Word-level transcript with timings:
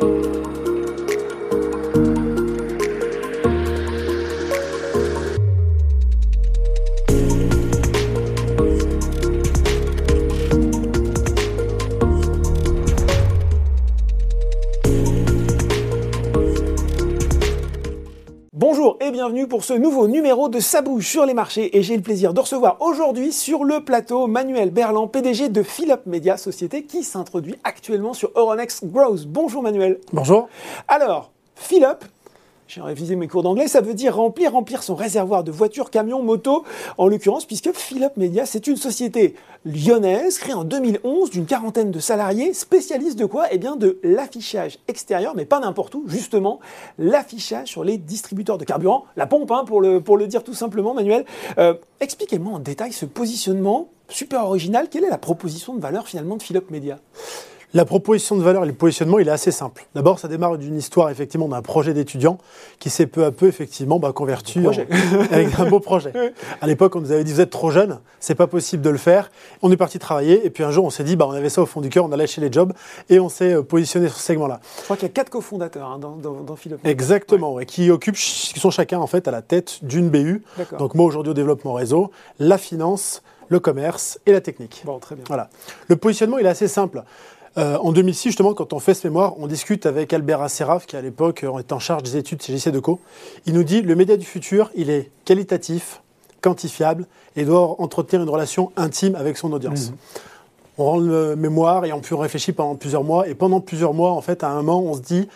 Thank 0.00 0.24
you. 0.24 0.29
Bonjour 18.60 18.98
et 19.00 19.10
bienvenue 19.10 19.48
pour 19.48 19.64
ce 19.64 19.72
nouveau 19.72 20.06
numéro 20.06 20.50
de 20.50 20.60
Ça 20.60 20.82
bouge 20.82 21.06
sur 21.06 21.24
les 21.24 21.32
marchés 21.32 21.78
et 21.78 21.82
j'ai 21.82 21.96
le 21.96 22.02
plaisir 22.02 22.34
de 22.34 22.40
recevoir 22.40 22.76
aujourd'hui 22.80 23.32
sur 23.32 23.64
le 23.64 23.82
plateau 23.82 24.26
Manuel 24.26 24.68
Berland, 24.68 25.10
PDG 25.10 25.48
de 25.48 25.62
Philip 25.62 26.04
Media, 26.04 26.36
société 26.36 26.84
qui 26.84 27.02
s'introduit 27.02 27.56
actuellement 27.64 28.12
sur 28.12 28.30
Euronext 28.34 28.84
Growth. 28.84 29.24
Bonjour 29.26 29.62
Manuel. 29.62 29.98
Bonjour. 30.12 30.50
Alors, 30.88 31.30
Philip, 31.54 32.04
j'ai 32.70 32.82
révisé 32.82 33.16
mes 33.16 33.26
cours 33.26 33.42
d'anglais, 33.42 33.66
ça 33.66 33.80
veut 33.80 33.94
dire 33.94 34.14
remplir, 34.14 34.52
remplir 34.52 34.84
son 34.84 34.94
réservoir 34.94 35.42
de 35.42 35.50
voitures, 35.50 35.90
camions, 35.90 36.22
motos, 36.22 36.62
en 36.98 37.08
l'occurrence, 37.08 37.44
puisque 37.44 37.72
Philip 37.72 38.16
Media, 38.16 38.46
c'est 38.46 38.68
une 38.68 38.76
société 38.76 39.34
lyonnaise, 39.64 40.38
créée 40.38 40.54
en 40.54 40.62
2011, 40.62 41.30
d'une 41.30 41.46
quarantaine 41.46 41.90
de 41.90 41.98
salariés, 41.98 42.54
spécialiste 42.54 43.18
de 43.18 43.26
quoi? 43.26 43.46
Eh 43.50 43.58
bien, 43.58 43.74
de 43.74 43.98
l'affichage 44.04 44.78
extérieur, 44.86 45.34
mais 45.34 45.46
pas 45.46 45.58
n'importe 45.58 45.96
où, 45.96 46.04
justement, 46.06 46.60
l'affichage 46.96 47.66
sur 47.66 47.82
les 47.82 47.98
distributeurs 47.98 48.56
de 48.56 48.64
carburant, 48.64 49.04
la 49.16 49.26
pompe, 49.26 49.50
hein, 49.50 49.64
pour, 49.66 49.80
le, 49.80 50.26
dire 50.28 50.44
tout 50.44 50.54
simplement, 50.54 50.94
Manuel. 50.94 51.24
Euh, 51.58 51.74
Expliquez-moi 51.98 52.54
en 52.54 52.58
détail 52.60 52.92
ce 52.92 53.04
positionnement 53.04 53.88
super 54.08 54.44
original. 54.44 54.88
Quelle 54.88 55.04
est 55.04 55.10
la 55.10 55.18
proposition 55.18 55.74
de 55.74 55.80
valeur 55.80 56.06
finalement 56.06 56.36
de 56.36 56.42
Philip 56.42 56.70
Media? 56.70 56.98
La 57.72 57.84
proposition 57.84 58.36
de 58.36 58.42
valeur 58.42 58.64
et 58.64 58.66
le 58.66 58.72
positionnement, 58.72 59.18
il 59.18 59.28
est 59.28 59.32
assez 59.32 59.52
simple. 59.52 59.86
D'abord, 59.94 60.18
ça 60.18 60.28
démarre 60.28 60.58
d'une 60.58 60.76
histoire 60.76 61.10
effectivement 61.10 61.48
d'un 61.48 61.62
projet 61.62 61.94
d'étudiant 61.94 62.38
qui 62.78 62.90
s'est 62.90 63.06
peu 63.06 63.24
à 63.24 63.30
peu 63.30 63.46
effectivement 63.46 63.98
bah, 63.98 64.12
converti 64.12 64.66
en, 64.66 64.70
avec 65.30 65.58
un 65.58 65.66
beau 65.66 65.80
projet. 65.80 66.12
À 66.60 66.66
l'époque, 66.66 66.96
on 66.96 67.00
nous 67.00 67.12
avait 67.12 67.24
dit 67.24 67.32
vous 67.32 67.40
êtes 67.40 67.50
trop 67.50 67.70
jeune, 67.70 68.00
c'est 68.18 68.34
pas 68.34 68.46
possible 68.46 68.82
de 68.82 68.90
le 68.90 68.98
faire. 68.98 69.30
On 69.62 69.70
est 69.70 69.76
parti 69.76 69.98
travailler 69.98 70.44
et 70.44 70.50
puis 70.50 70.64
un 70.64 70.70
jour, 70.70 70.84
on 70.84 70.90
s'est 70.90 71.04
dit 71.04 71.16
bah 71.16 71.26
on 71.28 71.32
avait 71.32 71.48
ça 71.48 71.62
au 71.62 71.66
fond 71.66 71.80
du 71.80 71.90
cœur, 71.90 72.04
on 72.04 72.12
a 72.12 72.16
lâché 72.16 72.40
les 72.40 72.52
jobs 72.52 72.72
et 73.08 73.20
on 73.20 73.28
s'est 73.28 73.54
euh, 73.54 73.62
positionné 73.62 74.08
sur 74.08 74.16
ce 74.16 74.22
segment-là. 74.24 74.60
Je 74.78 74.84
crois 74.84 74.96
qu'il 74.96 75.06
y 75.06 75.10
a 75.10 75.14
quatre 75.14 75.30
cofondateurs 75.30 75.90
hein, 75.90 75.98
dans, 75.98 76.16
dans, 76.16 76.42
dans 76.42 76.56
Philip. 76.56 76.78
Exactement, 76.84 77.54
ouais. 77.54 77.66
qui 77.66 77.90
occupent, 77.90 78.16
qui 78.16 78.58
sont 78.58 78.70
chacun 78.70 78.98
en 78.98 79.06
fait 79.06 79.28
à 79.28 79.30
la 79.30 79.42
tête 79.42 79.84
d'une 79.84 80.08
BU. 80.08 80.42
Donc 80.78 80.94
moi 80.94 81.06
aujourd'hui 81.06 81.30
au 81.30 81.34
développement 81.34 81.74
réseau, 81.74 82.10
la 82.38 82.58
finance, 82.58 83.22
le 83.48 83.60
commerce 83.60 84.18
et 84.26 84.32
la 84.32 84.40
technique. 84.40 84.82
Bon, 84.84 84.98
très 84.98 85.14
bien. 85.14 85.24
Voilà. 85.28 85.50
Le 85.88 85.96
positionnement, 85.96 86.38
il 86.38 86.46
est 86.46 86.50
assez 86.50 86.68
simple. 86.68 87.02
Euh, 87.60 87.76
en 87.76 87.92
2006, 87.92 88.30
justement, 88.30 88.54
quand 88.54 88.72
on 88.72 88.78
fait 88.78 88.94
ce 88.94 89.06
mémoire, 89.06 89.34
on 89.38 89.46
discute 89.46 89.84
avec 89.84 90.12
Albert 90.14 90.40
Asseraf, 90.40 90.86
qui 90.86 90.96
à 90.96 91.02
l'époque 91.02 91.44
était 91.58 91.72
en 91.74 91.78
charge 91.78 92.02
des 92.04 92.16
études 92.16 92.42
chez 92.42 92.56
JC 92.56 92.70
Deco. 92.70 93.00
Il 93.44 93.52
nous 93.52 93.64
dit 93.64 93.82
le 93.82 93.94
média 93.94 94.16
du 94.16 94.24
futur, 94.24 94.70
il 94.74 94.88
est 94.88 95.10
qualitatif, 95.26 96.00
quantifiable 96.40 97.06
et 97.36 97.44
doit 97.44 97.80
entretenir 97.80 98.22
une 98.22 98.30
relation 98.30 98.72
intime 98.76 99.14
avec 99.14 99.36
son 99.36 99.52
audience. 99.52 99.90
Mhm. 99.90 99.96
On 100.78 100.84
rend 100.84 100.98
le 100.98 101.36
mémoire 101.36 101.84
et 101.84 101.92
on 101.92 102.00
peut 102.00 102.14
réfléchir 102.14 102.54
pendant 102.54 102.76
plusieurs 102.76 103.04
mois. 103.04 103.28
Et 103.28 103.34
pendant 103.34 103.60
plusieurs 103.60 103.92
mois, 103.92 104.12
en 104.12 104.22
fait, 104.22 104.42
à 104.42 104.48
un 104.48 104.54
moment, 104.54 104.80
on 104.82 104.94
se 104.94 105.00
dit 105.00 105.28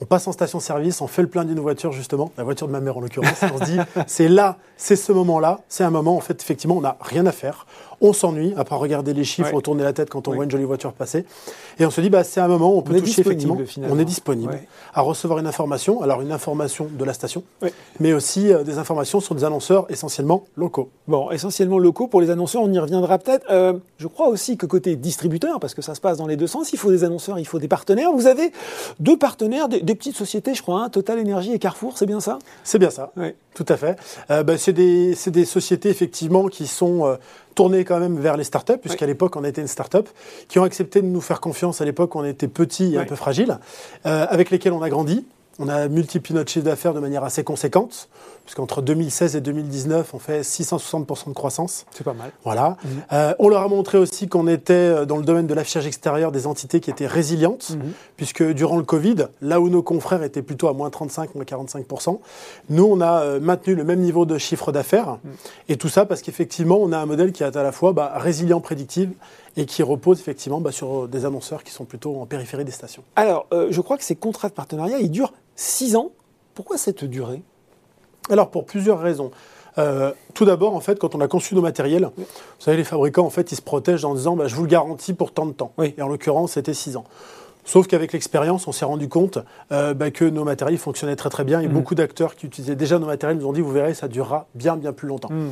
on 0.00 0.06
passe 0.06 0.26
en 0.26 0.32
station-service, 0.32 1.02
on 1.02 1.06
fait 1.06 1.22
le 1.22 1.28
plein 1.28 1.44
d'une 1.44 1.60
voiture, 1.60 1.92
justement, 1.92 2.32
la 2.38 2.44
voiture 2.44 2.66
de 2.66 2.72
ma 2.72 2.80
mère 2.80 2.96
en 2.96 3.00
l'occurrence. 3.00 3.44
on 3.54 3.58
se 3.58 3.64
dit, 3.64 3.78
c'est 4.06 4.28
là, 4.28 4.56
c'est 4.78 4.96
ce 4.96 5.12
moment-là, 5.12 5.60
c'est 5.68 5.84
un 5.84 5.90
moment, 5.90 6.16
en 6.16 6.20
fait, 6.20 6.40
effectivement, 6.40 6.78
on 6.78 6.80
n'a 6.80 6.96
rien 7.02 7.26
à 7.26 7.32
faire. 7.32 7.66
On 8.00 8.12
s'ennuie, 8.12 8.54
après 8.56 8.76
regarder 8.76 9.12
les 9.12 9.24
chiffres, 9.24 9.52
retourner 9.52 9.84
la 9.84 9.92
tête 9.92 10.08
quand 10.08 10.26
on 10.28 10.32
voit 10.32 10.44
une 10.44 10.50
jolie 10.50 10.64
voiture 10.64 10.92
passer. 10.92 11.24
Et 11.78 11.84
on 11.84 11.90
se 11.90 12.00
dit, 12.00 12.08
bah, 12.08 12.24
c'est 12.24 12.40
un 12.40 12.48
moment 12.48 12.74
où 12.74 12.78
on 12.78 12.82
peut 12.82 12.94
On 12.96 13.00
toucher, 13.00 13.20
effectivement, 13.20 13.58
finalement. 13.66 13.94
on 13.94 13.98
est 13.98 14.04
disponible 14.04 14.58
à 14.94 15.02
recevoir 15.02 15.38
une 15.38 15.46
information. 15.46 16.00
Alors, 16.02 16.22
une 16.22 16.32
information 16.32 16.88
de 16.90 17.04
la 17.04 17.12
station, 17.12 17.42
mais 17.98 18.12
aussi 18.12 18.52
euh, 18.52 18.64
des 18.64 18.78
informations 18.78 19.20
sur 19.20 19.34
des 19.34 19.44
annonceurs 19.44 19.86
essentiellement 19.90 20.44
locaux. 20.56 20.88
Bon, 21.08 21.30
essentiellement 21.30 21.78
locaux 21.78 22.06
pour 22.06 22.20
les 22.20 22.30
annonceurs, 22.30 22.62
on 22.62 22.72
y 22.72 22.78
reviendra 22.78 23.18
peut-être. 23.18 23.44
Euh, 23.50 23.74
je 23.98 24.06
crois 24.06 24.28
aussi 24.28 24.56
que 24.56 24.66
côté 24.66 24.96
distributeur, 24.96 25.60
parce 25.60 25.74
que 25.74 25.82
ça 25.82 25.94
se 25.94 26.00
passe 26.00 26.16
dans 26.16 26.26
les 26.26 26.36
deux 26.36 26.46
sens, 26.46 26.72
il 26.72 26.78
faut 26.78 26.90
des 26.90 27.04
annonceurs, 27.04 27.38
il 27.38 27.46
faut 27.46 27.58
des 27.58 27.68
partenaires. 27.68 28.12
Vous 28.12 28.26
avez 28.26 28.52
deux 28.98 29.18
partenaires, 29.18 29.68
des, 29.68 29.80
des 29.80 29.94
petites 29.94 30.16
sociétés, 30.16 30.54
je 30.54 30.62
crois, 30.62 30.82
hein, 30.82 30.88
Total 30.88 31.20
Energy 31.20 31.52
et 31.52 31.58
Carrefour, 31.58 31.98
c'est 31.98 32.06
bien 32.06 32.20
ça? 32.20 32.38
C'est 32.64 32.78
bien 32.78 32.90
ça. 32.90 33.12
Oui. 33.16 33.34
Tout 33.54 33.66
à 33.68 33.76
fait. 33.76 33.98
Euh, 34.30 34.42
bah, 34.42 34.56
c'est 34.56 34.72
des, 34.72 35.14
c'est 35.14 35.30
des 35.32 35.44
sociétés 35.44 35.90
effectivement 35.90 36.46
qui 36.46 36.66
sont 36.66 37.18
tournées 37.60 37.84
quand 37.84 38.00
même 38.00 38.18
vers 38.18 38.38
les 38.38 38.44
startups, 38.44 38.78
puisqu'à 38.78 39.04
l'époque 39.04 39.36
on 39.36 39.44
était 39.44 39.60
une 39.60 39.66
startup, 39.66 40.08
qui 40.48 40.58
ont 40.58 40.62
accepté 40.62 41.02
de 41.02 41.06
nous 41.06 41.20
faire 41.20 41.42
confiance. 41.42 41.82
À 41.82 41.84
l'époque 41.84 42.14
où 42.14 42.18
on 42.18 42.24
était 42.24 42.48
petit 42.48 42.94
et 42.94 42.96
un 42.96 43.04
peu 43.04 43.16
fragile, 43.16 43.58
euh, 44.06 44.26
avec 44.30 44.48
lesquels 44.48 44.72
on 44.72 44.80
a 44.80 44.88
grandi. 44.88 45.26
On 45.62 45.68
a 45.68 45.88
multiplié 45.88 46.34
notre 46.38 46.50
chiffre 46.50 46.64
d'affaires 46.64 46.94
de 46.94 47.00
manière 47.00 47.22
assez 47.22 47.44
conséquente, 47.44 48.08
puisqu'entre 48.46 48.80
2016 48.80 49.36
et 49.36 49.40
2019, 49.42 50.14
on 50.14 50.18
fait 50.18 50.40
660% 50.40 51.28
de 51.28 51.34
croissance. 51.34 51.84
C'est 51.90 52.02
pas 52.02 52.14
mal. 52.14 52.32
Voilà. 52.44 52.78
Euh, 53.12 53.34
on 53.38 53.48
leur 53.50 53.60
a 53.62 53.68
montré 53.68 53.98
aussi 53.98 54.26
qu'on 54.26 54.48
était 54.48 54.72
euh, 54.72 55.04
dans 55.04 55.18
le 55.18 55.22
domaine 55.22 55.46
de 55.46 55.52
l'affichage 55.52 55.86
extérieur 55.86 56.32
des 56.32 56.46
entités 56.46 56.80
qui 56.80 56.88
étaient 56.90 57.06
résilientes, 57.06 57.72
Mhm. 57.76 57.92
puisque 58.16 58.42
durant 58.42 58.78
le 58.78 58.84
Covid, 58.84 59.26
là 59.42 59.60
où 59.60 59.68
nos 59.68 59.82
confrères 59.82 60.22
étaient 60.22 60.40
plutôt 60.40 60.68
à 60.68 60.72
moins 60.72 60.88
35, 60.88 61.34
moins 61.34 61.44
45%, 61.44 62.20
nous, 62.70 62.84
on 62.84 63.02
a 63.02 63.20
euh, 63.20 63.38
maintenu 63.38 63.74
le 63.74 63.84
même 63.84 64.00
niveau 64.00 64.24
de 64.24 64.38
chiffre 64.38 64.72
d'affaires. 64.72 65.18
Et 65.68 65.76
tout 65.76 65.90
ça 65.90 66.06
parce 66.06 66.22
qu'effectivement, 66.22 66.78
on 66.80 66.90
a 66.92 66.98
un 66.98 67.06
modèle 67.06 67.32
qui 67.32 67.42
est 67.42 67.54
à 67.54 67.62
la 67.62 67.72
fois 67.72 67.92
bah, 67.92 68.14
résilient, 68.16 68.60
prédictif, 68.62 69.10
et 69.56 69.66
qui 69.66 69.82
repose 69.82 70.20
effectivement 70.20 70.60
bah, 70.60 70.72
sur 70.72 71.08
des 71.08 71.24
annonceurs 71.24 71.64
qui 71.64 71.72
sont 71.72 71.84
plutôt 71.84 72.20
en 72.20 72.24
périphérie 72.26 72.64
des 72.64 72.70
stations. 72.70 73.02
Alors, 73.16 73.46
euh, 73.52 73.66
je 73.70 73.80
crois 73.80 73.98
que 73.98 74.04
ces 74.04 74.14
contrats 74.16 74.48
de 74.48 74.54
partenariat, 74.54 74.98
ils 75.00 75.10
durent 75.10 75.32
six 75.60 75.94
ans. 75.96 76.10
Pourquoi 76.54 76.78
cette 76.78 77.04
durée? 77.04 77.42
Alors, 78.30 78.50
pour 78.50 78.64
plusieurs 78.64 78.98
raisons. 78.98 79.30
Euh, 79.78 80.12
tout 80.34 80.44
d'abord, 80.44 80.74
en 80.74 80.80
fait, 80.80 80.98
quand 80.98 81.14
on 81.14 81.20
a 81.20 81.28
conçu 81.28 81.54
nos 81.54 81.60
matériels, 81.60 82.08
vous 82.16 82.24
savez, 82.58 82.76
les 82.78 82.84
fabricants, 82.84 83.24
en 83.26 83.30
fait, 83.30 83.52
ils 83.52 83.56
se 83.56 83.62
protègent 83.62 84.04
en 84.04 84.14
disant 84.14 84.36
bah, 84.36 84.46
je 84.48 84.54
vous 84.56 84.62
le 84.62 84.68
garantis 84.68 85.12
pour 85.14 85.32
tant 85.32 85.46
de 85.46 85.52
temps. 85.52 85.72
Oui. 85.78 85.94
Et 85.96 86.02
en 86.02 86.08
l'occurrence, 86.08 86.52
c'était 86.52 86.74
6 86.74 86.96
ans. 86.96 87.04
Sauf 87.64 87.86
qu'avec 87.86 88.12
l'expérience, 88.12 88.66
on 88.66 88.72
s'est 88.72 88.86
rendu 88.86 89.08
compte 89.08 89.38
euh, 89.70 89.92
bah, 89.94 90.10
que 90.10 90.24
nos 90.24 90.44
matériels 90.44 90.78
fonctionnaient 90.78 91.14
très 91.14 91.28
très 91.30 91.44
bien 91.44 91.60
et 91.60 91.66
Mhm. 91.68 91.74
beaucoup 91.74 91.94
d'acteurs 91.94 92.34
qui 92.34 92.46
utilisaient 92.46 92.74
déjà 92.74 92.98
nos 92.98 93.06
matériels 93.06 93.38
nous 93.38 93.46
ont 93.46 93.52
dit 93.52 93.60
vous 93.60 93.70
verrez, 93.70 93.92
ça 93.94 94.08
durera 94.08 94.46
bien 94.54 94.76
bien 94.76 94.92
plus 94.94 95.06
longtemps. 95.08 95.28
Hmm. 95.30 95.50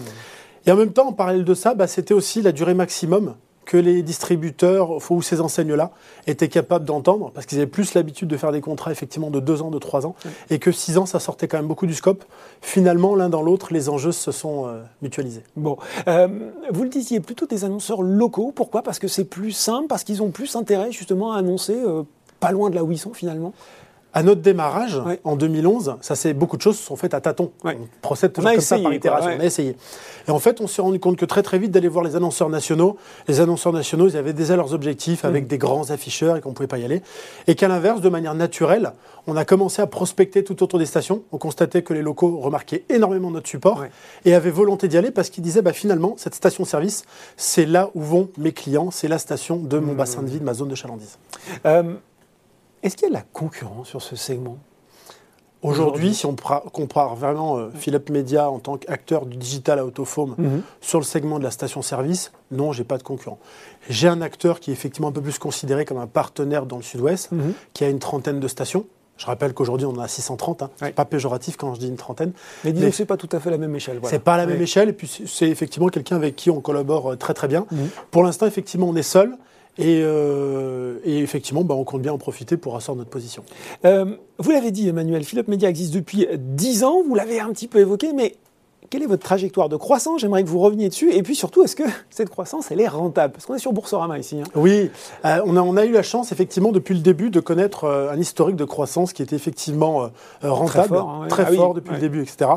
Et 0.66 0.72
en 0.72 0.76
même 0.76 0.92
temps, 0.92 1.08
en 1.08 1.12
parallèle 1.12 1.44
de 1.44 1.54
ça, 1.54 1.74
bah, 1.74 1.86
c'était 1.86 2.14
aussi 2.14 2.40
la 2.42 2.52
durée 2.52 2.74
maximum 2.74 3.36
que 3.68 3.76
les 3.76 4.02
distributeurs 4.02 4.98
ou 5.10 5.20
ces 5.20 5.42
enseignes-là 5.42 5.90
étaient 6.26 6.48
capables 6.48 6.86
d'entendre, 6.86 7.30
parce 7.34 7.44
qu'ils 7.44 7.58
avaient 7.58 7.66
plus 7.66 7.92
l'habitude 7.92 8.26
de 8.26 8.36
faire 8.38 8.50
des 8.50 8.62
contrats 8.62 8.90
effectivement 8.90 9.30
de 9.30 9.40
deux 9.40 9.60
ans, 9.60 9.70
de 9.70 9.78
trois 9.78 10.06
ans, 10.06 10.14
et 10.48 10.58
que 10.58 10.72
six 10.72 10.96
ans, 10.96 11.04
ça 11.04 11.20
sortait 11.20 11.48
quand 11.48 11.58
même 11.58 11.68
beaucoup 11.68 11.86
du 11.86 11.92
scope. 11.92 12.24
Finalement, 12.62 13.14
l'un 13.14 13.28
dans 13.28 13.42
l'autre, 13.42 13.74
les 13.74 13.90
enjeux 13.90 14.12
se 14.12 14.32
sont 14.32 14.66
euh, 14.66 14.82
mutualisés. 15.02 15.42
Bon, 15.54 15.76
Euh, 16.06 16.28
vous 16.70 16.82
le 16.82 16.88
disiez, 16.88 17.20
plutôt 17.20 17.46
des 17.46 17.66
annonceurs 17.66 18.00
locaux. 18.00 18.52
Pourquoi? 18.54 18.82
Parce 18.82 18.98
que 18.98 19.06
c'est 19.06 19.24
plus 19.24 19.52
simple, 19.52 19.86
parce 19.86 20.02
qu'ils 20.02 20.22
ont 20.22 20.30
plus 20.30 20.56
intérêt 20.56 20.90
justement 20.90 21.34
à 21.34 21.38
annoncer 21.38 21.76
euh, 21.76 22.04
pas 22.40 22.52
loin 22.52 22.70
de 22.70 22.74
là 22.74 22.82
où 22.84 22.90
ils 22.90 22.98
sont 22.98 23.12
finalement? 23.12 23.52
À 24.14 24.22
notre 24.22 24.40
démarrage, 24.40 24.96
Ouais. 25.04 25.20
en 25.22 25.36
2011, 25.36 25.96
ça 26.00 26.14
c'est 26.16 26.32
beaucoup 26.32 26.56
de 26.56 26.62
choses 26.62 26.78
se 26.78 26.82
sont 26.84 26.96
faites 26.96 27.12
à 27.12 27.20
tâtons. 27.20 27.52
Ouais. 27.62 27.76
On 27.80 27.86
procède 28.00 28.32
toujours 28.32 28.50
On 28.50 28.54
comme 28.54 28.60
ça 28.62 28.78
par 28.78 28.92
itération. 28.94 29.28
ouais. 29.30 29.36
On 29.38 29.40
a 29.42 29.44
essayé. 29.44 29.76
Et 30.26 30.30
en 30.30 30.38
fait, 30.38 30.60
on 30.62 30.66
s'est 30.66 30.80
rendu 30.80 30.98
compte 30.98 31.16
que 31.16 31.26
très 31.26 31.42
très 31.42 31.58
vite 31.58 31.70
d'aller 31.72 31.88
voir 31.88 32.02
les 32.04 32.16
annonceurs 32.16 32.48
nationaux. 32.48 32.96
Les 33.28 33.40
annonceurs 33.40 33.72
nationaux, 33.72 34.08
ils 34.08 34.16
avaient 34.16 34.32
déjà 34.32 34.56
leurs 34.56 34.72
objectifs 34.72 35.24
avec 35.26 35.44
Mm. 35.44 35.48
des 35.48 35.58
grands 35.58 35.90
afficheurs 35.90 36.36
et 36.36 36.40
qu'on 36.40 36.48
ne 36.50 36.54
pouvait 36.54 36.66
pas 36.66 36.78
y 36.78 36.84
aller. 36.86 37.02
Et 37.48 37.54
qu'à 37.54 37.68
l'inverse, 37.68 38.00
de 38.00 38.08
manière 38.08 38.34
naturelle, 38.34 38.92
on 39.26 39.36
a 39.36 39.44
commencé 39.44 39.82
à 39.82 39.86
prospecter 39.86 40.42
tout 40.42 40.62
autour 40.62 40.78
des 40.78 40.86
stations. 40.86 41.22
On 41.32 41.38
constatait 41.38 41.82
que 41.82 41.92
les 41.92 42.02
locaux 42.02 42.38
remarquaient 42.38 42.84
énormément 42.88 43.30
notre 43.30 43.48
support 43.48 43.84
et 44.24 44.34
avaient 44.34 44.50
volonté 44.50 44.88
d'y 44.88 44.96
aller 44.96 45.10
parce 45.10 45.28
qu'ils 45.28 45.44
disaient 45.44 45.62
bah, 45.62 45.74
finalement, 45.74 46.14
cette 46.16 46.34
station-service, 46.34 47.04
c'est 47.36 47.66
là 47.66 47.90
où 47.94 48.00
vont 48.00 48.30
mes 48.38 48.52
clients, 48.52 48.90
c'est 48.90 49.06
la 49.08 49.18
station 49.18 49.56
de 49.58 49.78
Mm. 49.78 49.84
mon 49.84 49.92
bassin 49.92 50.22
de 50.22 50.28
vie, 50.28 50.38
de 50.40 50.44
ma 50.44 50.54
zone 50.54 50.68
de 50.68 50.74
chalandise. 50.74 51.18
Euh, 51.66 51.82
Est-ce 52.82 52.96
qu'il 52.96 53.04
y 53.04 53.06
a 53.06 53.10
de 53.10 53.14
la 53.14 53.24
concurrence 53.32 53.88
sur 53.88 54.02
ce 54.02 54.16
segment? 54.16 54.58
Aujourd'hui, 55.62 56.14
si 56.14 56.24
on 56.24 56.36
compare 56.72 57.16
vraiment 57.16 57.58
euh, 57.58 57.70
Philips 57.74 58.10
Media 58.10 58.48
en 58.48 58.60
tant 58.60 58.76
qu'acteur 58.76 59.26
du 59.26 59.36
digital 59.36 59.80
à 59.80 59.84
autophone 59.84 60.34
Mhm. 60.38 60.62
sur 60.80 61.00
le 61.00 61.04
segment 61.04 61.40
de 61.40 61.44
la 61.44 61.50
station-service, 61.50 62.30
non, 62.52 62.70
j'ai 62.72 62.84
pas 62.84 62.96
de 62.96 63.02
concurrent. 63.02 63.40
J'ai 63.90 64.06
un 64.06 64.22
acteur 64.22 64.60
qui 64.60 64.70
est 64.70 64.72
effectivement 64.72 65.08
un 65.08 65.12
peu 65.12 65.20
plus 65.20 65.38
considéré 65.40 65.84
comme 65.84 65.98
un 65.98 66.06
partenaire 66.06 66.64
dans 66.64 66.76
le 66.76 66.84
sud-ouest, 66.84 67.32
Mhm. 67.32 67.54
qui 67.72 67.82
a 67.82 67.88
une 67.88 67.98
trentaine 67.98 68.38
de 68.38 68.46
stations. 68.46 68.84
Je 69.16 69.26
rappelle 69.26 69.52
qu'aujourd'hui, 69.52 69.84
on 69.84 69.90
en 69.90 69.98
a 69.98 70.06
630. 70.06 70.62
Hein. 70.62 70.70
Ouais. 70.80 70.88
C'est 70.88 70.94
pas 70.94 71.04
péjoratif 71.04 71.56
quand 71.56 71.74
je 71.74 71.80
dis 71.80 71.88
une 71.88 71.96
trentaine. 71.96 72.30
Mais 72.64 72.70
disons 72.72 72.90
que 72.90 72.94
c'est 72.94 73.04
pas 73.04 73.16
tout 73.16 73.28
à 73.32 73.40
fait 73.40 73.50
la 73.50 73.58
même 73.58 73.74
échelle. 73.74 73.98
voilà. 73.98 74.16
C'est 74.16 74.22
pas 74.22 74.36
la 74.36 74.46
même 74.46 74.62
échelle. 74.62 74.90
Et 74.90 74.92
puis, 74.92 75.08
c'est- 75.08 75.26
c'est 75.26 75.48
effectivement 75.48 75.88
quelqu'un 75.88 76.14
avec 76.14 76.36
qui 76.36 76.50
on 76.50 76.60
collabore 76.60 77.10
euh, 77.14 77.16
très 77.16 77.34
très 77.34 77.48
bien. 77.48 77.66
Mhm. 77.72 77.88
Pour 78.12 78.22
l'instant, 78.22 78.46
effectivement, 78.46 78.86
on 78.88 78.94
est 78.94 79.02
seul. 79.02 79.36
Et, 79.78 80.00
euh, 80.02 80.98
et 81.04 81.18
effectivement, 81.18 81.64
bah, 81.64 81.74
on 81.74 81.84
compte 81.84 82.02
bien 82.02 82.12
en 82.12 82.18
profiter 82.18 82.56
pour 82.56 82.76
asseoir 82.76 82.96
notre 82.96 83.10
position. 83.10 83.44
Euh, 83.84 84.16
vous 84.38 84.50
l'avez 84.50 84.70
dit, 84.70 84.88
Emmanuel, 84.88 85.24
Philippe 85.24 85.48
Média 85.48 85.68
existe 85.68 85.94
depuis 85.94 86.26
10 86.36 86.84
ans. 86.84 87.02
Vous 87.06 87.14
l'avez 87.14 87.40
un 87.40 87.50
petit 87.50 87.68
peu 87.68 87.78
évoqué, 87.78 88.12
mais 88.12 88.34
quelle 88.90 89.02
est 89.02 89.06
votre 89.06 89.22
trajectoire 89.22 89.68
de 89.68 89.76
croissance? 89.76 90.20
J'aimerais 90.20 90.42
que 90.42 90.48
vous 90.48 90.58
reveniez 90.60 90.88
dessus. 90.88 91.12
Et 91.12 91.22
puis 91.22 91.34
surtout, 91.34 91.62
est-ce 91.62 91.76
que 91.76 91.82
cette 92.10 92.30
croissance, 92.30 92.70
elle 92.70 92.80
est 92.80 92.88
rentable? 92.88 93.32
Parce 93.32 93.46
qu'on 93.46 93.54
est 93.54 93.60
sur 93.60 93.72
Boursorama 93.72 94.18
ici. 94.18 94.40
Hein. 94.40 94.50
Oui, 94.54 94.90
euh, 95.24 95.40
on, 95.44 95.56
a, 95.56 95.62
on, 95.62 95.76
a, 95.76 95.84
eu 95.84 95.92
la 95.92 96.02
chance, 96.02 96.32
effectivement, 96.32 96.72
depuis 96.72 96.94
le 96.94 97.00
début, 97.00 97.30
de 97.30 97.40
connaître 97.40 97.84
euh, 97.84 98.10
un 98.10 98.18
historique 98.18 98.56
de 98.56 98.64
croissance 98.64 99.12
qui 99.12 99.22
était 99.22 99.36
effectivement 99.36 100.04
euh, 100.04 100.08
rentable, 100.42 100.88
très 101.28 101.54
fort, 101.54 101.70
hein, 101.70 101.72
depuis 101.74 101.94
le 101.94 102.00
début, 102.00 102.22
etc. 102.22 102.50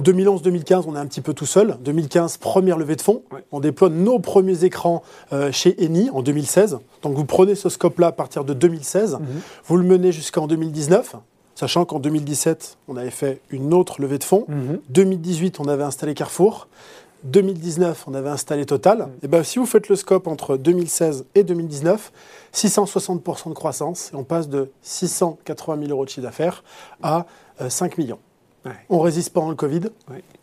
2011-2015, 0.00 0.84
on 0.86 0.96
est 0.96 0.98
un 0.98 1.06
petit 1.06 1.20
peu 1.20 1.34
tout 1.34 1.46
seul. 1.46 1.76
2015, 1.80 2.38
première 2.38 2.78
levée 2.78 2.96
de 2.96 3.02
fonds. 3.02 3.22
On 3.52 3.60
déploie 3.60 3.88
nos 3.88 4.18
premiers 4.18 4.64
écrans 4.64 5.02
chez 5.52 5.82
Eni 5.84 6.10
en 6.10 6.22
2016. 6.22 6.78
Donc 7.04 7.14
vous 7.14 7.26
prenez 7.26 7.54
ce 7.54 7.68
scope-là 7.68 8.08
à 8.08 8.12
partir 8.12 8.44
de 8.44 8.54
2016, 8.54 9.14
mhm. 9.14 9.26
vous 9.66 9.76
le 9.76 9.84
menez 9.84 10.10
jusqu'en 10.10 10.46
2019. 10.46 11.16
Sachant 11.54 11.84
qu'en 11.84 12.00
2017, 12.00 12.78
on 12.88 12.96
avait 12.96 13.10
fait 13.10 13.40
une 13.50 13.72
autre 13.74 14.00
levée 14.00 14.18
de 14.18 14.24
fonds. 14.24 14.46
2018, 14.88 15.58
mhm. 15.58 15.66
on 15.66 15.68
avait 15.68 15.84
installé 15.84 16.14
Carrefour. 16.14 16.66
2019, 17.24 18.04
on 18.08 18.14
avait 18.14 18.30
installé 18.30 18.66
Total. 18.66 18.98
Mhm. 18.98 19.08
Et 19.22 19.28
ben, 19.28 19.44
si 19.44 19.58
vous 19.58 19.66
faites 19.66 19.88
le 19.88 19.96
scope 19.96 20.26
entre 20.26 20.56
2016 20.56 21.26
et 21.34 21.44
2019, 21.44 22.10
660% 22.52 23.50
de 23.50 23.54
croissance, 23.54 24.10
et 24.12 24.16
on 24.16 24.24
passe 24.24 24.48
de 24.48 24.70
680 24.82 25.78
000 25.82 25.90
euros 25.90 26.04
de 26.04 26.10
chiffre 26.10 26.22
d'affaires 26.22 26.64
à 27.02 27.26
5 27.68 27.98
euh, 27.98 28.14
On 28.88 29.00
résiste 29.00 29.32
pendant 29.32 29.50
le 29.50 29.56
Covid. 29.56 29.82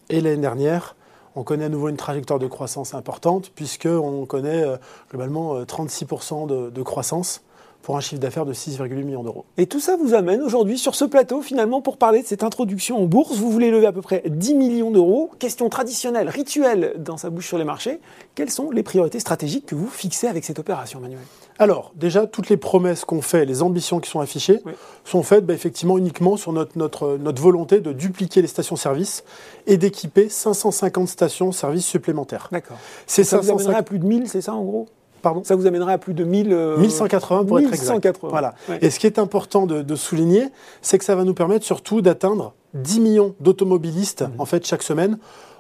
Et 0.10 0.22
l'année 0.22 0.42
dernière, 0.42 0.96
on 1.36 1.44
connaît 1.44 1.66
à 1.66 1.70
nouveau 1.70 1.90
une 1.90 1.98
trajectoire 1.98 2.40
de 2.40 2.48
croissance 2.48 2.94
importante, 2.94 3.52
puisqu'on 3.56 4.26
connaît 4.26 4.64
euh, 4.64 4.78
globalement 5.10 5.62
36% 5.64 6.44
euh, 6.44 6.66
de, 6.66 6.70
de 6.70 6.84
croissance 6.84 7.42
pour 7.82 7.98
un 7.98 8.00
chiffre 8.00 8.22
d'affaires 8.22 8.46
de 8.46 8.54
6,8 8.54 9.04
millions 9.04 9.24
d'euros. 9.24 9.46
Et 9.58 9.66
tout 9.66 9.80
ça 9.80 9.96
vous 9.96 10.14
amène 10.14 10.42
aujourd'hui 10.42 10.78
sur 10.78 10.96
ce 10.96 11.06
plateau 11.06 11.42
finalement 11.42 11.82
pour 11.82 11.98
parler 11.98 12.22
de 12.22 12.28
cette 12.28 12.44
introduction 12.44 13.02
en 13.02 13.06
bourse. 13.06 13.38
Vous 13.38 13.50
voulez 13.50 13.72
lever 13.72 13.88
à 13.88 13.92
peu 13.92 14.02
près 14.02 14.24
10 14.26 14.56
millions 14.56 14.92
d'euros. 14.92 15.32
Question 15.40 15.70
traditionnelle, 15.70 16.30
rituelle 16.30 16.94
dans 16.98 17.18
sa 17.18 17.30
bouche 17.30 17.48
sur 17.48 17.58
les 17.58 17.64
marchés. 17.64 18.00
Quelles 18.36 18.52
sont 18.52 18.72
les 18.72 18.84
priorités 18.84 19.20
stratégiques 19.20 19.66
que 19.66 19.76
vous 19.76 19.88
fixez 19.88 20.28
avec 20.28 20.46
cette 20.46 20.60
opération, 20.60 21.00
Manuel 21.00 21.20
Alors, 21.60 21.92
déjà, 21.96 22.28
toutes 22.28 22.50
les 22.50 22.58
promesses 22.58 23.06
qu'on 23.06 23.22
fait, 23.22 23.46
les 23.46 23.62
ambitions 23.62 24.00
qui 24.00 24.10
sont 24.10 24.20
affichées, 24.20 24.62
sont 25.04 25.24
faites 25.24 25.46
bah, 25.46 25.54
effectivement 25.54 25.98
uniquement 25.98 26.38
sur 26.38 26.54
notre, 26.54 26.78
notre, 26.78 27.18
notre 27.18 27.42
volonté 27.42 27.82
de 27.82 27.92
dupliquer 27.92 28.42
les 28.42 28.48
stations-service 28.48 29.24
et 29.68 29.78
d'équiper 29.78 30.30
550 30.30 31.08
stations-service 31.08 31.86
supplémentaires. 31.86 32.50
D'accord. 32.52 32.78
C'est 33.06 33.24
ça, 33.24 33.40
vous 33.40 33.70
à 33.70 33.84
plus 33.84 34.00
de 34.00 34.06
1000, 34.06 34.28
c'est 34.28 34.42
ça 34.42 34.54
en 34.54 34.64
gros? 34.64 34.88
Pardon 35.22 35.44
ça 35.44 35.56
vous 35.56 35.68
amènera 35.68 35.94
à 35.94 35.98
plus 35.98 36.14
de 36.14 36.24
1000, 36.24 36.56
1180 36.78 37.42
euh, 37.42 37.44
pour 37.44 37.60
être 37.60 37.74
exact. 37.74 38.20
Voilà. 38.24 38.54
Et 38.82 38.90
ce 38.90 39.00
qui 39.00 39.08
est 39.08 39.20
important 39.20 39.66
de, 39.66 39.96
souligner, 39.96 40.50
c'est 40.82 40.98
que 40.98 41.06
ça 41.06 41.16
va 41.16 41.24
nous 41.24 41.34
permettre 41.34 41.66
surtout 41.66 42.02
d'atteindre 42.02 42.54
10 42.74 43.00
millions 43.02 43.36
d'automobilistes 43.40 44.22
mmh. 44.22 44.40
en 44.40 44.46
fait 44.46 44.66
chaque 44.66 44.84
semaine. 44.84 45.18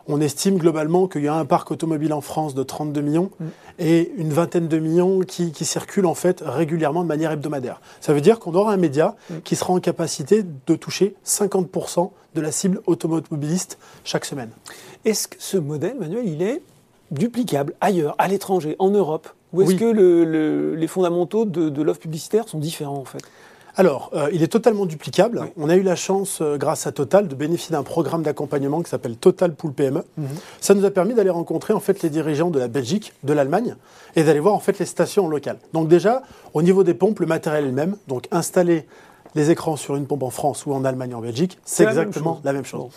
On 0.08 0.19
estime 0.19 0.58
globalement 0.58 1.08
qu'il 1.08 1.24
y 1.24 1.28
a 1.28 1.36
un 1.36 1.46
parc 1.46 1.69
automobile 1.69 2.12
en 2.12 2.22
France 2.22 2.56
de 2.56 2.63
32 2.63 3.02
millions 3.02 3.30
mmh. 3.40 3.46
et 3.80 4.12
une 4.18 4.31
vingtaine 4.31 4.68
de 4.68 4.80
millions 4.80 5.19
qui, 5.19 5.54
circulent 5.63 6.08
en 6.08 6.16
fait 6.16 6.42
régulièrement 6.44 7.04
de 7.04 7.08
manière 7.08 7.31
hebdomadaire. 7.31 7.81
Ça 8.00 8.13
veut 8.13 8.22
dire 8.22 8.40
qu'on 8.40 8.56
aura 8.56 8.74
un 8.74 8.78
média 8.78 9.16
mmh. 9.30 9.36
qui 9.44 9.56
sera 9.56 9.74
en 9.74 9.80
capacité 9.80 10.44
de 10.44 10.75
toucher 10.75 11.16
50% 11.25 12.10
de 12.34 12.42
la 12.42 12.52
cible 12.52 12.81
automobiliste 12.88 13.78
chaque 14.04 14.25
semaine. 14.25 14.50
Est-ce 15.06 15.28
que 15.28 15.36
ce 15.40 15.58
modèle, 15.58 15.98
Manuel, 16.00 16.28
il 16.28 16.42
est 16.42 16.62
duplicable 17.12 17.74
ailleurs, 17.81 18.16
à 18.18 18.28
l'étranger, 18.28 18.75
en 18.80 18.90
Europe? 18.90 19.30
Ou 19.53 19.62
est-ce 19.62 19.75
que 19.75 20.75
les 20.75 20.88
fondamentaux 20.88 21.45
de, 21.45 21.81
l'offre 21.81 22.00
publicitaire 22.00 22.48
sont 22.48 22.59
différents 22.59 22.98
en 22.98 23.06
fait? 23.06 23.21
Alors, 23.77 24.12
euh, 24.13 24.30
il 24.33 24.44
est 24.44 24.48
totalement 24.48 24.86
duplicable. 24.86 25.45
On 25.56 25.69
a 25.69 25.77
eu 25.77 25.81
la 25.81 25.95
chance, 25.95 26.39
euh, 26.42 26.57
grâce 26.57 26.88
à 26.88 26.92
Total, 26.92 27.30
de 27.30 27.36
bénéficier 27.36 27.71
d'un 27.71 27.83
programme 27.83 28.21
d'accompagnement 28.21 28.81
qui 28.81 28.89
s'appelle 28.89 29.15
Total 29.15 29.53
Pool 29.53 29.71
PME. 29.71 30.03
Mhm. 30.18 30.27
Ça 30.59 30.74
nous 30.74 30.83
a 30.83 30.92
permis 30.92 31.13
d'aller 31.13 31.30
rencontrer 31.30 31.74
en 31.74 31.80
fait 31.80 32.01
les 32.01 32.09
dirigeants 32.09 32.50
de 32.50 32.59
la 32.59 32.68
Belgique, 32.68 33.13
de 33.24 33.31
l'Allemagne, 33.31 33.75
et 34.18 34.24
d'aller 34.24 34.42
voir 34.42 34.56
en 34.56 34.59
fait 34.59 34.77
les 34.80 34.86
stations 34.86 35.30
locales. 35.30 35.57
Donc 35.71 35.88
déjà, 35.88 36.21
au 36.53 36.62
niveau 36.62 36.83
des 36.83 36.94
pompes, 36.94 37.21
le 37.21 37.27
matériel 37.27 37.63
est 37.63 37.68
le 37.68 37.74
même. 37.74 37.95
Donc 38.09 38.27
installer 38.31 38.86
les 39.36 39.50
écrans 39.51 39.75
sur 39.75 39.95
une 39.95 40.06
pompe 40.06 40.24
en 40.24 40.30
France 40.30 40.66
ou 40.66 40.74
en 40.74 40.83
Allemagne 40.86 41.13
ou 41.13 41.18
en 41.18 41.22
Belgique, 41.22 41.57
c'est 41.66 41.83
exactement 41.83 42.42
la 42.44 42.54
même 42.54 42.66
chose. 42.66 42.89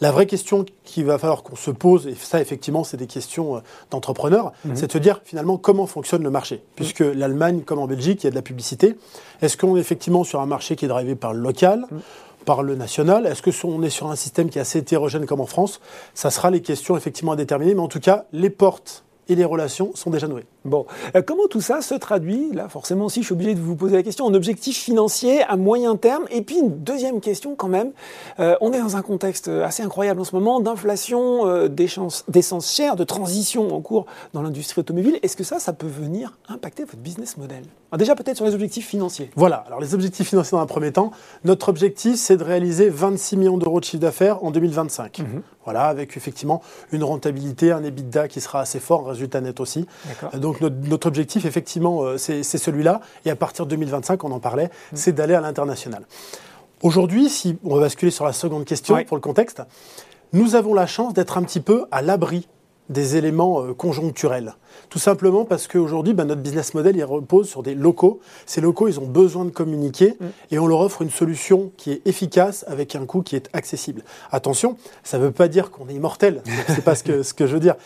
La 0.00 0.12
vraie 0.12 0.26
question 0.26 0.64
qu'il 0.84 1.04
va 1.04 1.18
falloir 1.18 1.42
qu'on 1.42 1.56
se 1.56 1.70
pose, 1.70 2.06
et 2.06 2.14
ça 2.14 2.40
effectivement 2.40 2.84
c'est 2.84 2.96
des 2.96 3.06
questions 3.06 3.56
euh, 3.56 3.60
d'entrepreneurs, 3.90 4.52
mhm. 4.64 4.74
c'est 4.74 4.86
de 4.86 4.92
se 4.92 4.98
dire 4.98 5.20
finalement 5.24 5.58
comment 5.58 5.86
fonctionne 5.86 6.22
le 6.22 6.30
marché? 6.30 6.62
Puisque 6.74 7.00
l'Allemagne, 7.00 7.60
comme 7.60 7.78
en 7.78 7.86
Belgique, 7.86 8.22
il 8.22 8.26
y 8.26 8.28
a 8.28 8.30
de 8.30 8.34
la 8.34 8.42
publicité. 8.42 8.96
Est-ce 9.42 9.58
qu'on 9.58 9.76
est 9.76 9.80
effectivement 9.80 10.24
sur 10.24 10.40
un 10.40 10.46
marché 10.46 10.74
qui 10.74 10.86
est 10.86 10.88
drivé 10.88 11.16
par 11.16 11.34
le 11.34 11.40
local 11.40 11.84
mhm. 11.90 12.00
par 12.46 12.62
le 12.62 12.76
national? 12.76 13.26
Est-ce 13.26 13.42
qu'on 13.42 13.82
est 13.82 13.90
sur 13.90 14.10
un 14.10 14.16
système 14.16 14.48
qui 14.48 14.58
est 14.58 14.62
assez 14.62 14.78
hétérogène 14.78 15.26
comme 15.26 15.40
en 15.42 15.46
France? 15.46 15.80
Ça 16.14 16.30
sera 16.30 16.50
les 16.50 16.62
questions 16.62 16.96
effectivement 16.96 17.32
à 17.32 17.36
déterminer, 17.36 17.74
mais 17.74 17.82
en 17.82 17.88
tout 17.88 18.00
cas, 18.00 18.24
les 18.32 18.50
portes 18.50 19.04
et 19.30 19.36
les 19.36 19.44
relations 19.44 19.92
sont 19.94 20.10
déjà 20.10 20.26
nouées. 20.26 20.44
Bon, 20.64 20.86
euh, 21.14 21.22
comment 21.22 21.46
tout 21.48 21.60
ça 21.60 21.80
se 21.82 21.94
traduit, 21.94 22.50
là 22.52 22.68
forcément 22.68 23.08
si 23.08 23.20
je 23.20 23.26
suis 23.26 23.32
obligé 23.32 23.54
de 23.54 23.60
vous 23.60 23.76
poser 23.76 23.96
la 23.96 24.02
question, 24.02 24.26
en 24.26 24.34
objectif 24.34 24.76
financier 24.76 25.42
à 25.44 25.56
moyen 25.56 25.96
terme 25.96 26.24
Et 26.30 26.42
puis 26.42 26.58
une 26.58 26.82
deuxième 26.82 27.20
question 27.20 27.54
quand 27.54 27.68
même, 27.68 27.92
euh, 28.40 28.56
on 28.60 28.72
est 28.72 28.80
dans 28.80 28.96
un 28.96 29.02
contexte 29.02 29.48
assez 29.48 29.84
incroyable 29.84 30.20
en 30.20 30.24
ce 30.24 30.34
moment 30.34 30.60
d'inflation, 30.60 31.46
euh, 31.46 31.68
d'essence 31.68 32.74
chère, 32.74 32.96
de 32.96 33.04
transition 33.04 33.74
en 33.74 33.80
cours 33.80 34.06
dans 34.34 34.42
l'industrie 34.42 34.80
automobile. 34.80 35.18
Est-ce 35.22 35.36
que 35.36 35.44
ça, 35.44 35.60
ça 35.60 35.72
peut 35.72 35.86
venir 35.86 36.36
impacter 36.48 36.84
votre 36.84 36.98
business 36.98 37.36
model? 37.36 37.62
Déjà 37.96 38.14
peut-être 38.14 38.36
sur 38.36 38.46
les 38.46 38.54
objectifs 38.54 38.86
financiers. 38.86 39.30
Voilà, 39.34 39.56
alors 39.66 39.80
les 39.80 39.94
objectifs 39.94 40.28
financiers 40.28 40.56
dans 40.56 40.62
un 40.62 40.66
premier 40.66 40.92
temps, 40.92 41.10
notre 41.44 41.68
objectif 41.68 42.16
c'est 42.16 42.36
de 42.36 42.44
réaliser 42.44 42.88
26 42.88 43.36
millions 43.36 43.58
d'euros 43.58 43.80
de 43.80 43.84
chiffre 43.84 44.00
d'affaires 44.00 44.44
en 44.44 44.50
2025. 44.50 45.18
Mhm. 45.20 45.42
Voilà, 45.64 45.84
avec 45.84 46.16
effectivement 46.16 46.62
une 46.90 47.04
rentabilité, 47.04 47.70
un 47.70 47.84
EBITDA 47.84 48.28
qui 48.28 48.40
sera 48.40 48.60
assez 48.60 48.80
fort, 48.80 49.10
un 49.10 49.14
résultat 49.20 49.40
net 49.40 49.60
aussi. 49.60 49.86
Donc 50.34 50.60
notre, 50.60 51.06
objectif, 51.06 51.44
effectivement, 51.44 52.02
euh, 52.02 52.16
c'est 52.18 52.42
celui-là. 52.42 53.00
Et 53.24 53.30
à 53.30 53.36
partir 53.36 53.66
de 53.66 53.70
2025, 53.70 54.24
on 54.24 54.32
en 54.32 54.40
parlait, 54.40 54.66
mm. 54.66 54.96
c'est 54.96 55.12
d'aller 55.12 55.34
à 55.34 55.40
l'international. 55.40 56.04
Aujourd'hui, 56.82 57.28
si 57.28 57.58
on 57.64 57.74
va 57.74 57.82
basculer 57.82 58.10
sur 58.10 58.24
la 58.24 58.32
seconde 58.32 58.64
question 58.64 59.04
pour 59.04 59.16
le 59.16 59.20
contexte, 59.20 59.62
nous 60.32 60.54
avons 60.54 60.74
la 60.74 60.86
chance 60.86 61.12
d'être 61.12 61.36
un 61.36 61.42
petit 61.42 61.60
peu 61.60 61.84
à 61.90 62.02
l'abri 62.02 62.48
des 62.90 63.16
éléments 63.16 63.62
euh, 63.62 63.72
conjoncturels. 63.72 64.56
Tout 64.90 64.98
simplement 64.98 65.44
parce 65.44 65.66
qu'aujourd'hui, 65.66 66.12
ben, 66.12 66.26
notre 66.26 66.42
business 66.42 66.74
model 66.74 66.96
il 66.96 67.04
repose 67.04 67.48
sur 67.48 67.62
des 67.62 67.74
locaux. 67.74 68.20
Ces 68.44 68.60
locaux, 68.60 68.88
ils 68.88 69.00
ont 69.00 69.06
besoin 69.06 69.44
de 69.44 69.50
communiquer 69.50 70.16
mm. 70.20 70.26
et 70.50 70.58
on 70.58 70.66
leur 70.66 70.80
offre 70.80 71.02
une 71.02 71.10
solution 71.10 71.72
qui 71.76 71.92
est 71.92 72.06
efficace 72.06 72.64
avec 72.68 72.94
un 72.94 73.06
coût 73.06 73.22
qui 73.22 73.36
est 73.36 73.48
accessible. 73.52 74.02
Attention, 74.30 74.76
ça 75.04 75.18
ne 75.18 75.24
veut 75.24 75.32
pas 75.32 75.48
dire 75.48 75.70
qu'on 75.70 75.88
est 75.88 75.94
immortel, 75.94 76.42
c'est 76.66 76.84
pas 76.84 76.94
ce 76.94 77.04
que, 77.04 77.22
ce 77.22 77.32
que 77.32 77.46
je 77.46 77.54
veux 77.54 77.60
dire. 77.60 77.76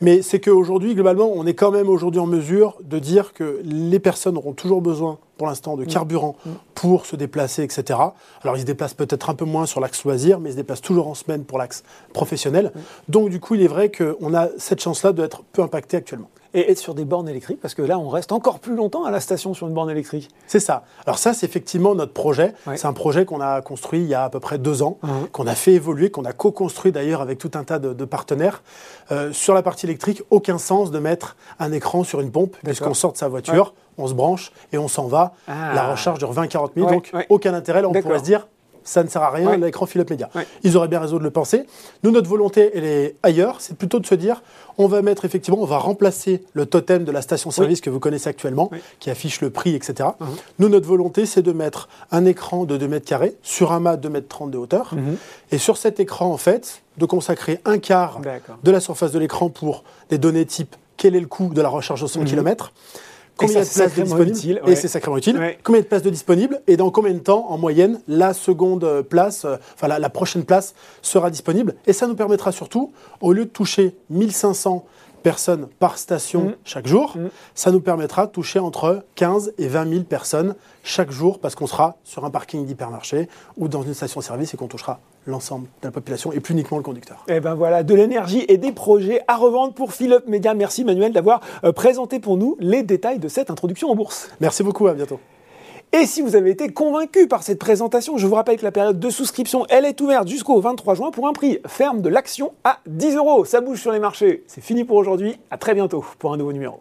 Mais 0.00 0.22
c'est 0.22 0.40
qu'aujourd'hui, 0.40 0.94
globalement, 0.94 1.30
on 1.32 1.46
est 1.46 1.54
quand 1.54 1.70
même 1.70 1.88
aujourd'hui 1.88 2.20
en 2.20 2.26
mesure 2.26 2.78
de 2.82 2.98
dire 2.98 3.32
que 3.32 3.60
les 3.64 4.00
personnes 4.00 4.36
auront 4.36 4.54
toujours 4.54 4.80
besoin 4.80 5.18
pour 5.36 5.46
l'instant 5.46 5.76
de 5.76 5.84
mm. 5.84 5.88
carburant 5.88 6.36
mm. 6.44 6.50
pour 6.74 7.06
se 7.06 7.16
déplacer, 7.16 7.62
etc. 7.62 7.98
Alors 8.42 8.56
ils 8.56 8.60
se 8.60 8.66
déplacent 8.66 8.94
peut-être 8.94 9.30
un 9.30 9.34
peu 9.34 9.44
moins 9.44 9.66
sur 9.66 9.80
l'axe 9.80 10.04
loisir, 10.04 10.40
mais 10.40 10.50
ils 10.50 10.52
se 10.52 10.58
déplacent 10.58 10.80
toujours 10.80 11.08
en 11.08 11.14
semaine 11.14 11.44
pour 11.44 11.58
l'axe 11.58 11.82
professionnel. 12.12 12.72
Donc 13.08 13.30
du 13.30 13.40
coup, 13.40 13.54
il 13.54 13.62
est 13.62 13.68
vrai 13.68 13.90
qu'on 13.90 14.34
a 14.34 14.48
cette 14.58 14.80
chance-là 14.80 15.12
d'être 15.12 15.42
peu 15.52 15.62
impacté 15.62 15.96
actuellement 15.96 16.28
et 16.54 16.70
être 16.70 16.78
sur 16.78 16.94
des 16.94 17.04
bornes 17.04 17.28
électriques, 17.28 17.60
parce 17.60 17.74
que 17.74 17.82
là, 17.82 17.98
on 17.98 18.08
reste 18.08 18.30
encore 18.30 18.60
plus 18.60 18.76
longtemps 18.76 19.04
à 19.04 19.10
la 19.10 19.20
station 19.20 19.54
sur 19.54 19.66
une 19.66 19.74
borne 19.74 19.90
électrique. 19.90 20.30
C'est 20.46 20.60
ça. 20.60 20.84
Alors 21.04 21.18
ça, 21.18 21.34
c'est 21.34 21.46
effectivement 21.46 21.96
notre 21.96 22.12
projet. 22.12 22.54
C'est 22.76 22.86
un 22.86 22.92
projet 22.92 23.24
qu'on 23.24 23.40
a 23.40 23.60
construit 23.60 24.00
il 24.00 24.06
y 24.06 24.14
a 24.14 24.24
à 24.24 24.30
peu 24.30 24.38
près 24.38 24.58
deux 24.58 24.82
ans, 24.82 24.98
mmh. 25.02 25.08
qu'on 25.32 25.48
a 25.48 25.54
fait 25.56 25.72
évoluer, 25.72 26.10
qu'on 26.10 26.24
a 26.24 26.32
co-construit 26.32 26.92
d'ailleurs 26.92 27.20
avec 27.20 27.38
tout 27.38 27.50
un 27.54 27.64
tas 27.64 27.80
de, 27.80 28.04
partenaires. 28.04 28.62
Euh, 29.10 29.32
sur 29.32 29.52
la 29.52 29.62
partie 29.62 29.86
électrique, 29.86 30.22
aucun 30.30 30.58
sens 30.58 30.92
de 30.92 30.98
mettre 31.00 31.36
un 31.58 31.72
écran 31.72 32.04
sur 32.04 32.20
une 32.20 32.30
pompe, 32.30 32.56
puisqu'on 32.62 32.94
sort 32.94 33.12
de 33.12 33.18
sa 33.18 33.28
voiture, 33.28 33.74
on 33.98 34.06
se 34.06 34.14
branche 34.14 34.52
et 34.72 34.78
on 34.78 34.88
s'en 34.88 35.06
va. 35.06 35.34
Ah. 35.48 35.72
La 35.74 35.90
recharge 35.92 36.18
dure 36.18 36.32
20-40 36.32 36.70
minutes, 36.76 36.90
donc 36.90 37.12
aucun 37.28 37.54
intérêt. 37.54 37.84
on 37.84 37.92
pourrait 37.92 38.18
se 38.18 38.24
dire, 38.24 38.46
ça 38.84 39.02
ne 39.02 39.08
sert 39.08 39.22
à 39.22 39.30
rien, 39.30 39.56
l'écran 39.56 39.86
Philippe 39.86 40.10
Média. 40.10 40.28
Ils 40.62 40.76
auraient 40.76 40.88
bien 40.88 41.00
raison 41.00 41.16
de 41.16 41.22
le 41.22 41.30
penser. 41.30 41.64
Nous, 42.02 42.10
notre 42.10 42.28
volonté, 42.28 42.70
elle 42.74 42.84
est 42.84 43.16
ailleurs. 43.22 43.56
C'est 43.60 43.76
plutôt 43.76 43.98
de 43.98 44.06
se 44.06 44.14
dire, 44.14 44.42
on 44.76 44.86
va 44.86 45.00
mettre 45.02 45.24
effectivement, 45.24 45.58
on 45.60 45.66
va 45.66 45.78
remplacer 45.78 46.44
le 46.52 46.66
totem 46.66 47.04
de 47.04 47.10
la 47.10 47.22
station-service 47.22 47.80
que 47.80 47.90
vous 47.90 48.00
connaissez 48.00 48.28
actuellement, 48.28 48.70
qui 49.00 49.10
affiche 49.10 49.40
le 49.40 49.50
prix, 49.50 49.74
etc. 49.74 50.10
Uh-huh. 50.20 50.26
Nous, 50.58 50.68
notre 50.68 50.86
volonté, 50.86 51.24
c'est 51.24 51.42
de 51.42 51.52
mettre 51.52 51.88
un 52.12 52.26
écran 52.26 52.64
de 52.64 52.76
2 52.76 52.86
mètres 52.86 53.06
carrés 53.06 53.36
sur 53.42 53.72
un 53.72 53.80
mât 53.80 53.96
de 53.96 54.02
2 54.02 54.08
mètres 54.10 54.28
30 54.28 54.50
de 54.50 54.58
hauteur. 54.58 54.92
Uh-huh. 54.94 55.16
Et 55.50 55.58
sur 55.58 55.78
cet 55.78 55.98
écran, 55.98 56.26
en 56.26 56.36
fait, 56.36 56.82
de 56.98 57.06
consacrer 57.06 57.60
un 57.64 57.78
quart 57.78 58.20
de 58.62 58.70
la 58.70 58.80
surface 58.80 59.12
de 59.12 59.18
l'écran 59.18 59.48
pour 59.48 59.84
des 60.10 60.18
données 60.18 60.44
type 60.44 60.76
quel 60.96 61.16
est 61.16 61.20
le 61.20 61.26
coût 61.26 61.52
de 61.52 61.60
la 61.60 61.68
recharge 61.68 62.02
au 62.02 62.06
100 62.06 62.20
uh-huh. 62.20 62.24
km 62.24 62.72
combien 63.36 63.60
de 63.60 63.66
places 63.66 63.94
de 63.94 64.02
disponibles 64.02 64.60
Et 64.66 64.76
c'est 64.76 64.88
sacrément 64.88 65.16
utile. 65.16 65.40
Combien 65.62 65.80
de 65.80 65.86
places 65.86 66.02
de 66.02 66.10
disponibles 66.10 66.60
Et 66.66 66.76
dans 66.76 66.90
combien 66.90 67.12
de 67.12 67.18
temps, 67.18 67.46
en 67.50 67.58
moyenne, 67.58 68.00
la 68.08 68.34
seconde 68.34 69.02
place, 69.08 69.44
euh, 69.44 69.56
enfin 69.74 69.88
la, 69.88 70.10
prochaine 70.10 70.44
place 70.44 70.74
sera 71.02 71.30
disponible 71.30 71.74
Et 71.86 71.92
ça 71.92 72.06
nous 72.06 72.14
permettra 72.14 72.52
surtout, 72.52 72.92
au 73.20 73.32
lieu 73.32 73.44
de 73.44 73.50
toucher 73.50 73.94
1500 74.10 74.84
personnes 75.24 75.66
par 75.80 75.98
station 75.98 76.42
Mm. 76.44 76.54
chaque 76.64 76.86
jour, 76.86 77.16
Mm. 77.16 77.28
ça 77.56 77.72
nous 77.72 77.80
permettra 77.80 78.26
de 78.26 78.30
toucher 78.30 78.60
entre 78.60 79.02
15 79.16 79.52
et 79.58 79.66
20 79.66 79.88
000 79.90 80.04
personnes 80.04 80.54
chaque 80.84 81.10
jour 81.10 81.40
parce 81.40 81.56
qu'on 81.56 81.66
sera 81.66 81.96
sur 82.04 82.24
un 82.24 82.30
parking 82.30 82.64
d'hypermarché 82.64 83.28
ou 83.56 83.66
dans 83.66 83.82
une 83.82 83.94
station-service 83.94 84.54
et 84.54 84.56
qu'on 84.56 84.68
touchera 84.68 85.00
l'ensemble 85.26 85.66
de 85.82 85.88
la 85.88 85.90
population 85.90 86.30
et 86.32 86.38
plus 86.40 86.52
uniquement 86.52 86.76
le 86.76 86.84
conducteur. 86.84 87.24
Et 87.28 87.40
ben 87.40 87.54
voilà, 87.54 87.82
de 87.82 87.94
l'énergie 87.94 88.44
et 88.46 88.58
des 88.58 88.72
projets 88.72 89.22
à 89.26 89.36
revendre 89.36 89.72
pour 89.72 89.92
Philippe 89.94 90.28
Media. 90.28 90.52
Merci 90.54 90.84
Manuel 90.84 91.12
d'avoir 91.12 91.40
euh, 91.64 91.72
présenté 91.72 92.20
pour 92.20 92.36
nous 92.36 92.56
les 92.60 92.82
détails 92.84 93.18
de 93.18 93.28
cette 93.28 93.50
introduction 93.50 93.90
en 93.90 93.96
bourse. 93.96 94.28
Merci 94.40 94.62
beaucoup, 94.62 94.86
à 94.86 94.92
bientôt. 94.94 95.18
Et 95.96 96.06
si 96.06 96.22
vous 96.22 96.34
avez 96.34 96.50
été 96.50 96.70
convaincu 96.70 97.28
par 97.28 97.44
cette 97.44 97.60
présentation, 97.60 98.18
je 98.18 98.26
vous 98.26 98.34
rappelle 98.34 98.56
que 98.56 98.64
la 98.64 98.72
période 98.72 98.98
de 98.98 99.10
souscription, 99.10 99.64
elle 99.68 99.84
est 99.84 100.00
ouverte 100.00 100.26
jusqu'au 100.26 100.60
23 100.60 100.96
juin 100.96 101.10
pour 101.12 101.28
un 101.28 101.32
prix 101.32 101.60
ferme 101.68 102.02
de 102.02 102.08
l'action 102.08 102.52
à 102.64 102.80
10 102.86 103.14
euros. 103.14 103.44
Ça 103.44 103.60
bouge 103.60 103.80
sur 103.80 103.92
les 103.92 104.00
marchés. 104.00 104.42
C'est 104.48 104.60
fini 104.60 104.82
pour 104.82 104.96
aujourd'hui. 104.96 105.38
À 105.52 105.56
très 105.56 105.72
bientôt 105.72 106.04
pour 106.18 106.32
un 106.32 106.36
nouveau 106.36 106.52
numéro. 106.52 106.80